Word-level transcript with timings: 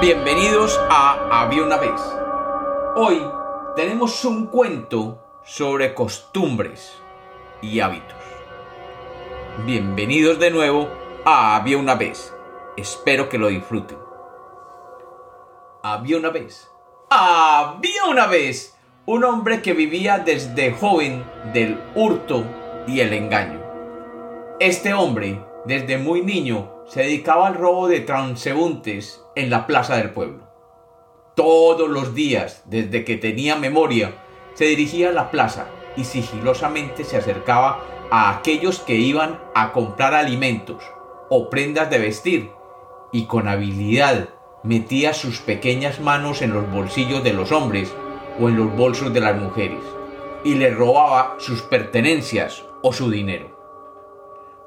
Bienvenidos 0.00 0.78
a 0.90 1.42
Había 1.42 1.62
una 1.62 1.76
vez. 1.76 2.00
Hoy 2.96 3.22
tenemos 3.76 4.24
un 4.24 4.48
cuento 4.48 5.22
sobre 5.44 5.94
costumbres 5.94 6.92
y 7.62 7.80
hábitos. 7.80 8.16
Bienvenidos 9.64 10.38
de 10.38 10.50
nuevo 10.50 10.88
a 11.24 11.56
Había 11.56 11.78
una 11.78 11.94
vez. 11.94 12.34
Espero 12.76 13.28
que 13.28 13.38
lo 13.38 13.48
disfruten. 13.48 13.98
Había 15.82 16.18
una 16.18 16.30
vez. 16.30 16.70
Había 17.08 18.04
una 18.06 18.26
vez 18.26 18.76
un 19.06 19.24
hombre 19.24 19.62
que 19.62 19.72
vivía 19.72 20.18
desde 20.18 20.72
joven 20.72 21.24
del 21.52 21.80
hurto 21.94 22.44
y 22.86 23.00
el 23.00 23.12
engaño. 23.12 23.60
Este 24.60 24.92
hombre, 24.92 25.44
desde 25.64 25.98
muy 25.98 26.22
niño, 26.22 26.73
se 26.86 27.02
dedicaba 27.02 27.46
al 27.46 27.54
robo 27.54 27.88
de 27.88 28.00
transeúntes 28.00 29.22
en 29.34 29.50
la 29.50 29.66
plaza 29.66 29.96
del 29.96 30.10
pueblo. 30.10 30.44
Todos 31.34 31.88
los 31.88 32.14
días, 32.14 32.62
desde 32.66 33.04
que 33.04 33.16
tenía 33.16 33.56
memoria, 33.56 34.14
se 34.54 34.66
dirigía 34.66 35.08
a 35.08 35.12
la 35.12 35.30
plaza 35.30 35.66
y 35.96 36.04
sigilosamente 36.04 37.04
se 37.04 37.16
acercaba 37.16 37.80
a 38.10 38.30
aquellos 38.30 38.80
que 38.80 38.94
iban 38.94 39.40
a 39.54 39.72
comprar 39.72 40.14
alimentos 40.14 40.84
o 41.30 41.50
prendas 41.50 41.90
de 41.90 41.98
vestir 41.98 42.50
y 43.12 43.26
con 43.26 43.48
habilidad 43.48 44.28
metía 44.62 45.14
sus 45.14 45.40
pequeñas 45.40 46.00
manos 46.00 46.42
en 46.42 46.52
los 46.52 46.70
bolsillos 46.70 47.24
de 47.24 47.32
los 47.32 47.50
hombres 47.50 47.92
o 48.40 48.48
en 48.48 48.56
los 48.56 48.74
bolsos 48.76 49.12
de 49.12 49.20
las 49.20 49.36
mujeres 49.40 49.82
y 50.44 50.54
le 50.54 50.70
robaba 50.70 51.36
sus 51.38 51.62
pertenencias 51.62 52.64
o 52.82 52.92
su 52.92 53.10
dinero 53.10 53.53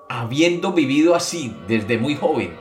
habiendo 0.09 0.71
vivido 0.73 1.16
así 1.16 1.55
desde 1.67 1.97
muy 1.97 2.15
joven, 2.15 2.55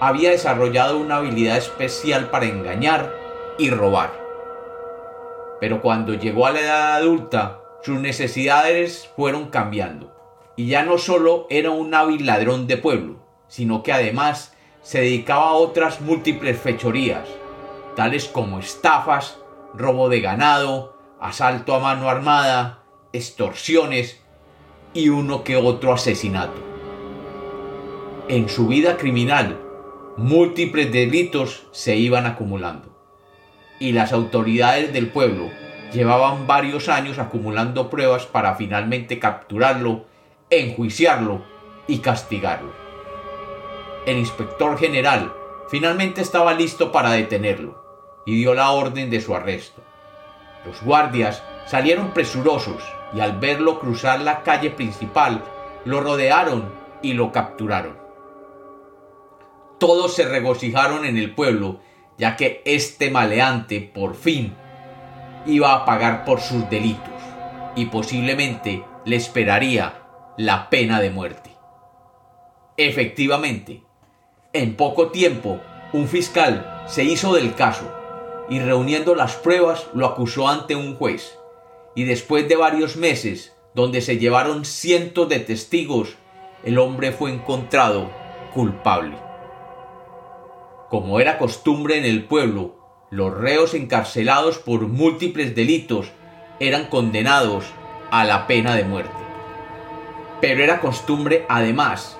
había 0.00 0.30
desarrollado 0.30 0.98
una 0.98 1.16
habilidad 1.16 1.56
especial 1.56 2.30
para 2.30 2.46
engañar 2.46 3.14
y 3.58 3.70
robar. 3.70 4.12
Pero 5.60 5.80
cuando 5.80 6.14
llegó 6.14 6.46
a 6.46 6.52
la 6.52 6.60
edad 6.60 6.94
adulta, 6.96 7.60
sus 7.82 7.98
necesidades 7.98 9.10
fueron 9.16 9.46
cambiando. 9.46 10.14
Y 10.56 10.66
ya 10.66 10.82
no 10.82 10.98
solo 10.98 11.46
era 11.50 11.70
un 11.70 11.94
hábil 11.94 12.26
ladrón 12.26 12.66
de 12.66 12.76
pueblo, 12.76 13.16
sino 13.48 13.82
que 13.82 13.92
además 13.92 14.54
se 14.82 15.00
dedicaba 15.00 15.50
a 15.50 15.54
otras 15.54 16.00
múltiples 16.00 16.60
fechorías, 16.60 17.28
tales 17.96 18.26
como 18.26 18.58
estafas, 18.58 19.38
robo 19.74 20.08
de 20.08 20.20
ganado, 20.20 20.96
asalto 21.20 21.74
a 21.74 21.80
mano 21.80 22.08
armada, 22.08 22.82
extorsiones 23.12 24.20
y 24.94 25.08
uno 25.08 25.44
que 25.44 25.56
otro 25.56 25.92
asesinato 25.92 26.68
en 28.28 28.50
su 28.50 28.66
vida 28.68 28.98
criminal, 28.98 29.58
múltiples 30.18 30.92
delitos 30.92 31.66
se 31.72 31.96
iban 31.96 32.26
acumulando. 32.26 32.94
Y 33.80 33.92
las 33.92 34.12
autoridades 34.12 34.92
del 34.92 35.08
pueblo 35.08 35.48
llevaban 35.94 36.46
varios 36.46 36.90
años 36.90 37.18
acumulando 37.18 37.88
pruebas 37.88 38.26
para 38.26 38.54
finalmente 38.56 39.18
capturarlo, 39.18 40.04
enjuiciarlo 40.50 41.42
y 41.86 42.00
castigarlo. 42.00 42.70
El 44.04 44.18
inspector 44.18 44.76
general 44.78 45.32
finalmente 45.70 46.20
estaba 46.20 46.52
listo 46.52 46.92
para 46.92 47.12
detenerlo 47.12 47.82
y 48.26 48.36
dio 48.36 48.52
la 48.52 48.72
orden 48.72 49.08
de 49.08 49.22
su 49.22 49.34
arresto. 49.34 49.82
Los 50.66 50.82
guardias 50.82 51.42
salieron 51.64 52.12
presurosos 52.12 52.82
y 53.14 53.20
al 53.20 53.38
verlo 53.38 53.78
cruzar 53.78 54.20
la 54.20 54.42
calle 54.42 54.68
principal, 54.68 55.42
lo 55.86 56.00
rodearon 56.00 56.70
y 57.00 57.14
lo 57.14 57.32
capturaron 57.32 58.07
todos 59.78 60.14
se 60.14 60.28
regocijaron 60.28 61.04
en 61.04 61.16
el 61.16 61.34
pueblo, 61.34 61.80
ya 62.18 62.36
que 62.36 62.62
este 62.64 63.10
maleante 63.10 63.80
por 63.80 64.14
fin 64.14 64.54
iba 65.46 65.72
a 65.72 65.84
pagar 65.84 66.24
por 66.24 66.40
sus 66.40 66.68
delitos 66.68 67.14
y 67.76 67.86
posiblemente 67.86 68.84
le 69.04 69.16
esperaría 69.16 70.02
la 70.36 70.68
pena 70.68 71.00
de 71.00 71.10
muerte. 71.10 71.50
Efectivamente, 72.76 73.82
en 74.52 74.76
poco 74.76 75.08
tiempo, 75.08 75.60
un 75.92 76.08
fiscal 76.08 76.84
se 76.86 77.04
hizo 77.04 77.34
del 77.34 77.54
caso 77.54 77.92
y 78.48 78.60
reuniendo 78.60 79.14
las 79.14 79.34
pruebas 79.34 79.86
lo 79.94 80.06
acusó 80.06 80.48
ante 80.48 80.74
un 80.74 80.96
juez. 80.96 81.38
Y 81.94 82.04
después 82.04 82.48
de 82.48 82.56
varios 82.56 82.96
meses, 82.96 83.54
donde 83.74 84.00
se 84.00 84.18
llevaron 84.18 84.64
cientos 84.64 85.28
de 85.28 85.40
testigos, 85.40 86.16
el 86.64 86.78
hombre 86.78 87.12
fue 87.12 87.32
encontrado 87.32 88.10
culpable. 88.54 89.27
Como 90.90 91.20
era 91.20 91.36
costumbre 91.36 91.98
en 91.98 92.04
el 92.06 92.24
pueblo, 92.24 92.74
los 93.10 93.34
reos 93.34 93.74
encarcelados 93.74 94.58
por 94.58 94.86
múltiples 94.88 95.54
delitos 95.54 96.12
eran 96.60 96.86
condenados 96.86 97.66
a 98.10 98.24
la 98.24 98.46
pena 98.46 98.74
de 98.74 98.84
muerte. 98.84 99.12
Pero 100.40 100.64
era 100.64 100.80
costumbre 100.80 101.44
además 101.48 102.18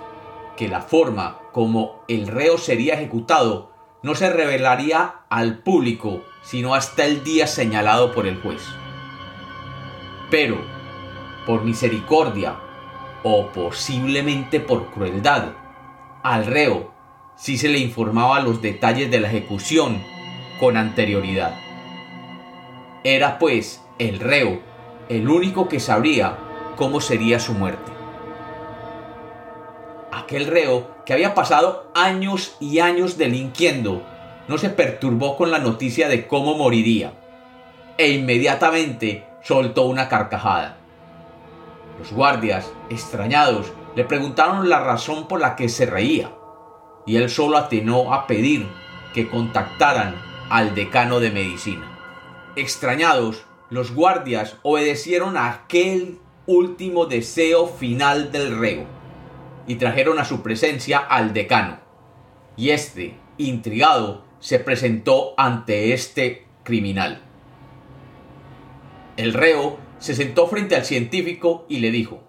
que 0.56 0.68
la 0.68 0.82
forma 0.82 1.38
como 1.52 2.04
el 2.08 2.26
reo 2.26 2.58
sería 2.58 2.94
ejecutado 2.94 3.72
no 4.02 4.14
se 4.14 4.30
revelaría 4.30 5.22
al 5.28 5.58
público 5.58 6.22
sino 6.42 6.74
hasta 6.74 7.04
el 7.04 7.24
día 7.24 7.46
señalado 7.46 8.12
por 8.12 8.26
el 8.26 8.40
juez. 8.40 8.62
Pero, 10.30 10.58
por 11.46 11.64
misericordia 11.64 12.56
o 13.22 13.48
posiblemente 13.48 14.60
por 14.60 14.90
crueldad, 14.90 15.52
al 16.22 16.46
reo 16.46 16.97
si 17.38 17.56
se 17.56 17.68
le 17.68 17.78
informaba 17.78 18.40
los 18.40 18.60
detalles 18.60 19.10
de 19.10 19.20
la 19.20 19.28
ejecución 19.28 20.02
con 20.58 20.76
anterioridad. 20.76 21.54
Era 23.04 23.38
pues 23.38 23.80
el 23.98 24.18
reo 24.18 24.60
el 25.08 25.28
único 25.28 25.68
que 25.68 25.78
sabría 25.78 26.36
cómo 26.76 27.00
sería 27.00 27.38
su 27.38 27.54
muerte. 27.54 27.92
Aquel 30.12 30.46
reo 30.46 30.90
que 31.06 31.12
había 31.12 31.34
pasado 31.34 31.90
años 31.94 32.56
y 32.60 32.80
años 32.80 33.16
delinquiendo 33.16 34.02
no 34.48 34.58
se 34.58 34.68
perturbó 34.68 35.36
con 35.36 35.50
la 35.52 35.60
noticia 35.60 36.08
de 36.08 36.26
cómo 36.26 36.56
moriría 36.56 37.12
e 37.98 38.10
inmediatamente 38.10 39.26
soltó 39.42 39.84
una 39.84 40.08
carcajada. 40.08 40.76
Los 42.00 42.12
guardias, 42.12 42.70
extrañados, 42.90 43.72
le 43.94 44.04
preguntaron 44.04 44.68
la 44.68 44.80
razón 44.80 45.28
por 45.28 45.40
la 45.40 45.56
que 45.56 45.68
se 45.68 45.86
reía 45.86 46.30
y 47.08 47.16
él 47.16 47.30
solo 47.30 47.56
atenó 47.56 48.12
a 48.12 48.26
pedir 48.26 48.66
que 49.14 49.28
contactaran 49.28 50.14
al 50.50 50.74
decano 50.74 51.20
de 51.20 51.30
medicina. 51.30 51.98
Extrañados, 52.54 53.46
los 53.70 53.94
guardias 53.94 54.58
obedecieron 54.62 55.38
aquel 55.38 56.18
último 56.46 57.06
deseo 57.06 57.66
final 57.66 58.30
del 58.30 58.58
reo 58.58 58.84
y 59.66 59.76
trajeron 59.76 60.18
a 60.18 60.26
su 60.26 60.42
presencia 60.42 60.98
al 60.98 61.32
decano. 61.32 61.78
Y 62.58 62.70
este, 62.70 63.16
intrigado, 63.38 64.24
se 64.38 64.58
presentó 64.58 65.32
ante 65.38 65.94
este 65.94 66.46
criminal. 66.62 67.22
El 69.16 69.32
reo 69.32 69.78
se 69.98 70.14
sentó 70.14 70.46
frente 70.46 70.76
al 70.76 70.84
científico 70.84 71.64
y 71.70 71.78
le 71.78 71.90
dijo, 71.90 72.22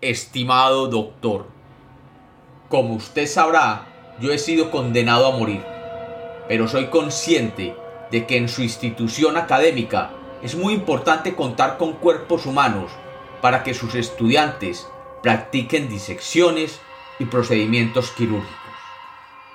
Estimado 0.00 0.88
doctor, 0.88 1.61
como 2.72 2.94
usted 2.94 3.26
sabrá, 3.26 3.86
yo 4.18 4.32
he 4.32 4.38
sido 4.38 4.70
condenado 4.70 5.26
a 5.26 5.36
morir, 5.36 5.62
pero 6.48 6.66
soy 6.68 6.86
consciente 6.86 7.76
de 8.10 8.26
que 8.26 8.38
en 8.38 8.48
su 8.48 8.62
institución 8.62 9.36
académica 9.36 10.12
es 10.40 10.54
muy 10.54 10.72
importante 10.72 11.34
contar 11.34 11.76
con 11.76 11.92
cuerpos 11.92 12.46
humanos 12.46 12.90
para 13.42 13.62
que 13.62 13.74
sus 13.74 13.94
estudiantes 13.94 14.88
practiquen 15.22 15.90
disecciones 15.90 16.80
y 17.18 17.26
procedimientos 17.26 18.10
quirúrgicos. 18.12 18.56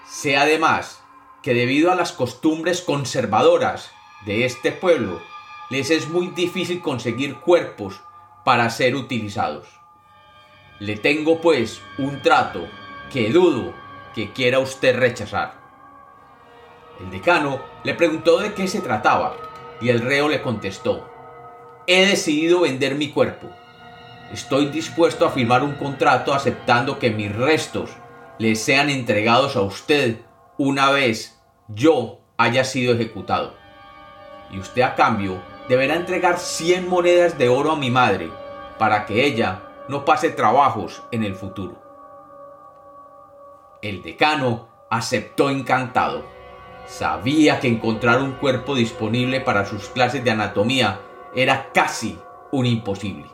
Sé 0.08 0.38
además 0.38 1.02
que 1.42 1.56
debido 1.56 1.92
a 1.92 1.96
las 1.96 2.12
costumbres 2.12 2.82
conservadoras 2.82 3.90
de 4.28 4.46
este 4.46 4.72
pueblo, 4.72 5.24
les 5.72 5.90
es 5.90 6.08
muy 6.08 6.28
difícil 6.28 6.82
conseguir 6.82 7.38
cuerpos 7.38 8.00
para 8.46 8.70
ser 8.70 8.96
utilizados. 8.96 9.66
Le 10.78 10.98
tengo 10.98 11.42
pues 11.42 11.82
un 11.98 12.22
trato 12.22 12.68
que 13.12 13.30
dudo 13.32 13.74
que 14.14 14.34
quiera 14.34 14.60
usted 14.60 14.98
rechazar. 14.98 15.54
El 17.00 17.12
decano 17.12 17.62
le 17.84 17.94
preguntó 17.94 18.40
de 18.40 18.54
qué 18.54 18.68
se 18.68 18.82
trataba 18.82 19.36
y 19.80 19.90
el 19.90 20.02
reo 20.02 20.28
le 20.28 20.42
contestó, 20.42 21.08
he 21.86 22.06
decidido 22.06 22.62
vender 22.62 22.96
mi 22.96 23.12
cuerpo. 23.12 23.48
Estoy 24.32 24.66
dispuesto 24.68 25.26
a 25.26 25.30
firmar 25.30 25.64
un 25.64 25.76
contrato 25.76 26.34
aceptando 26.34 27.00
que 27.00 27.12
mis 27.12 27.34
restos 27.34 27.92
le 28.40 28.56
sean 28.56 28.90
entregados 28.90 29.56
a 29.56 29.62
usted 29.62 30.18
una 30.58 30.92
vez 30.92 31.40
yo 31.68 32.20
haya 32.38 32.64
sido 32.64 32.94
ejecutado. 32.94 33.54
Y 34.52 34.60
usted 34.60 34.82
a 34.82 34.96
cambio 34.96 35.42
deberá 35.70 35.96
entregar 35.96 36.40
100 36.40 36.90
monedas 36.90 37.38
de 37.38 37.50
oro 37.50 37.72
a 37.72 37.76
mi 37.78 37.90
madre 37.90 38.30
para 38.78 39.06
que 39.06 39.26
ella 39.26 39.62
no 39.88 40.04
pase 40.04 40.30
trabajos 40.30 41.04
en 41.12 41.24
el 41.24 41.36
futuro. 41.36 41.87
El 43.82 44.02
decano 44.02 44.70
aceptó 44.90 45.50
encantado. 45.50 46.26
sabía 46.88 47.60
que 47.60 47.68
encontrar 47.68 48.22
un 48.22 48.32
cuerpo 48.34 48.74
disponible 48.74 49.42
para 49.42 49.66
sus 49.66 49.90
clases 49.90 50.24
de 50.24 50.32
anatomía 50.32 51.02
era 51.36 51.70
casi 51.74 52.18
un 52.52 52.66
imposible, 52.66 53.26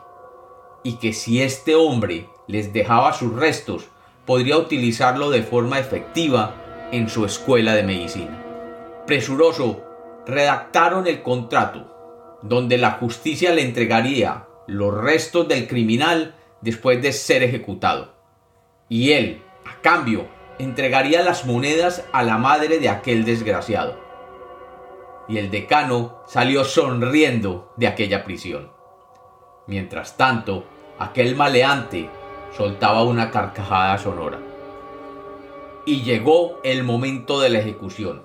y 0.82 0.94
que 0.94 1.12
si 1.12 1.40
este 1.40 1.76
hombre 1.76 2.28
les 2.48 2.72
dejaba 2.72 3.12
sus 3.12 3.32
restos, 3.32 3.86
podría 4.26 4.58
utilizarlo 4.58 5.30
de 5.30 5.44
forma 5.44 5.78
efectiva 5.78 6.88
en 6.90 7.08
su 7.08 7.24
escuela 7.24 7.74
de 7.74 7.84
medicina. 7.84 8.42
Presuroso, 9.06 9.84
redactaron 10.26 11.06
el 11.06 11.22
contrato, 11.22 12.38
donde 12.42 12.76
la 12.76 12.92
justicia 12.92 13.54
le 13.54 13.62
entregaría 13.62 14.46
los 14.66 14.92
restos 14.92 15.46
del 15.46 15.68
criminal 15.68 16.34
después 16.60 17.00
de 17.00 17.12
ser 17.12 17.42
ejecutado, 17.44 18.14
y 18.88 19.12
él, 19.12 19.42
a 19.64 19.80
cambio, 19.80 20.26
entregaría 20.58 21.22
las 21.22 21.46
monedas 21.46 22.04
a 22.12 22.22
la 22.22 22.38
madre 22.38 22.78
de 22.78 22.88
aquel 22.88 23.24
desgraciado. 23.24 23.98
Y 25.28 25.38
el 25.38 25.50
decano 25.50 26.20
salió 26.26 26.64
sonriendo 26.64 27.72
de 27.76 27.86
aquella 27.86 28.24
prisión. 28.24 28.70
Mientras 29.66 30.16
tanto, 30.16 30.64
aquel 30.98 31.34
maleante 31.34 32.10
soltaba 32.56 33.02
una 33.02 33.30
carcajada 33.30 33.96
sonora. 33.98 34.38
Y 35.86 36.02
llegó 36.02 36.60
el 36.62 36.84
momento 36.84 37.40
de 37.40 37.50
la 37.50 37.58
ejecución. 37.58 38.22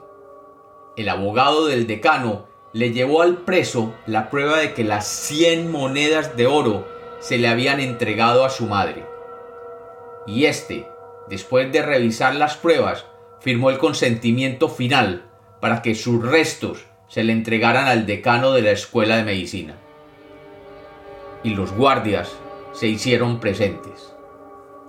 El 0.95 1.09
abogado 1.09 1.67
del 1.67 1.87
decano 1.87 2.45
le 2.73 2.91
llevó 2.91 3.21
al 3.21 3.37
preso 3.37 3.93
la 4.05 4.29
prueba 4.29 4.57
de 4.57 4.73
que 4.73 4.83
las 4.83 5.07
100 5.07 5.71
monedas 5.71 6.35
de 6.35 6.47
oro 6.47 6.85
se 7.19 7.37
le 7.37 7.47
habían 7.47 7.79
entregado 7.79 8.45
a 8.45 8.49
su 8.49 8.65
madre. 8.65 9.05
Y 10.27 10.45
éste, 10.45 10.87
después 11.29 11.71
de 11.71 11.81
revisar 11.81 12.35
las 12.35 12.57
pruebas, 12.57 13.05
firmó 13.39 13.69
el 13.69 13.77
consentimiento 13.77 14.69
final 14.69 15.29
para 15.61 15.81
que 15.81 15.95
sus 15.95 16.21
restos 16.23 16.85
se 17.07 17.23
le 17.23 17.33
entregaran 17.33 17.87
al 17.87 18.05
decano 18.05 18.51
de 18.51 18.61
la 18.61 18.71
escuela 18.71 19.17
de 19.17 19.23
medicina. 19.23 19.77
Y 21.43 21.51
los 21.51 21.71
guardias 21.71 22.31
se 22.73 22.87
hicieron 22.87 23.39
presentes 23.39 24.13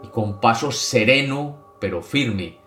y 0.02 0.08
con 0.08 0.40
paso 0.40 0.72
sereno 0.72 1.76
pero 1.80 2.02
firme 2.02 2.58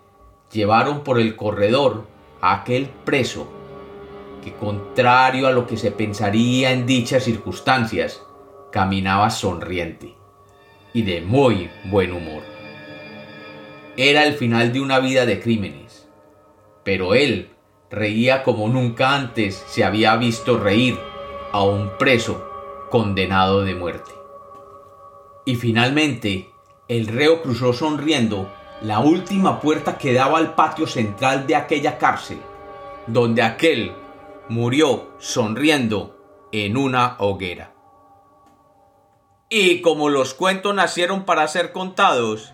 llevaron 0.52 1.02
por 1.04 1.20
el 1.20 1.36
corredor 1.36 2.06
a 2.40 2.54
aquel 2.54 2.88
preso 3.04 3.48
que 4.42 4.52
contrario 4.52 5.46
a 5.46 5.52
lo 5.52 5.66
que 5.66 5.78
se 5.78 5.90
pensaría 5.90 6.72
en 6.72 6.84
dichas 6.84 7.24
circunstancias, 7.24 8.22
caminaba 8.70 9.30
sonriente 9.30 10.14
y 10.92 11.02
de 11.02 11.22
muy 11.22 11.70
buen 11.86 12.12
humor. 12.12 12.53
Era 13.96 14.24
el 14.24 14.34
final 14.34 14.72
de 14.72 14.80
una 14.80 14.98
vida 14.98 15.24
de 15.24 15.40
crímenes, 15.40 16.08
pero 16.82 17.14
él 17.14 17.50
reía 17.90 18.42
como 18.42 18.68
nunca 18.68 19.14
antes 19.14 19.62
se 19.68 19.84
había 19.84 20.16
visto 20.16 20.58
reír 20.58 20.98
a 21.52 21.62
un 21.62 21.96
preso 21.96 22.44
condenado 22.90 23.62
de 23.62 23.76
muerte. 23.76 24.10
Y 25.46 25.54
finalmente 25.54 26.50
el 26.88 27.06
reo 27.06 27.40
cruzó 27.42 27.72
sonriendo 27.72 28.50
la 28.82 28.98
última 28.98 29.60
puerta 29.60 29.96
que 29.96 30.12
daba 30.12 30.38
al 30.38 30.56
patio 30.56 30.88
central 30.88 31.46
de 31.46 31.54
aquella 31.54 31.96
cárcel, 31.96 32.40
donde 33.06 33.42
aquel 33.42 33.92
murió 34.48 35.10
sonriendo 35.18 36.18
en 36.50 36.76
una 36.76 37.14
hoguera. 37.20 37.74
Y 39.48 39.82
como 39.82 40.08
los 40.08 40.34
cuentos 40.34 40.74
nacieron 40.74 41.24
para 41.24 41.46
ser 41.46 41.70
contados, 41.70 42.53